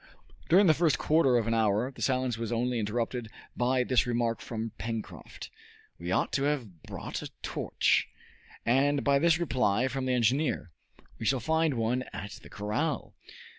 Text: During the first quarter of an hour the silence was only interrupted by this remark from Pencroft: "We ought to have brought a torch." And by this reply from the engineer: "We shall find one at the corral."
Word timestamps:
During 0.49 0.65
the 0.65 0.73
first 0.73 0.97
quarter 0.97 1.37
of 1.37 1.45
an 1.45 1.53
hour 1.53 1.91
the 1.91 2.01
silence 2.01 2.35
was 2.35 2.51
only 2.51 2.79
interrupted 2.79 3.29
by 3.55 3.83
this 3.83 4.07
remark 4.07 4.41
from 4.41 4.71
Pencroft: 4.79 5.51
"We 5.99 6.11
ought 6.11 6.33
to 6.33 6.43
have 6.45 6.81
brought 6.81 7.21
a 7.21 7.29
torch." 7.43 8.07
And 8.65 9.03
by 9.03 9.19
this 9.19 9.37
reply 9.37 9.87
from 9.87 10.07
the 10.07 10.13
engineer: 10.13 10.71
"We 11.19 11.27
shall 11.27 11.39
find 11.39 11.75
one 11.75 12.03
at 12.13 12.31
the 12.41 12.49
corral." 12.49 13.13